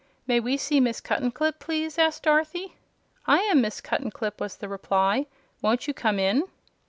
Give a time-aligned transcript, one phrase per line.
[0.25, 2.73] "May we see Miss Cuttenclip, please?" asked Dorothy.
[3.27, 5.27] "I am Miss Cuttenclip," was the reply.
[5.61, 6.45] "Won't you come in?"